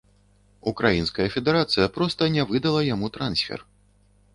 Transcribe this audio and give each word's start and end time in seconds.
Украінская 0.71 1.27
федэрацыя 1.35 1.87
проста 2.01 2.21
не 2.39 2.43
выдала 2.53 2.81
яму 2.93 3.15
трансфер. 3.21 3.59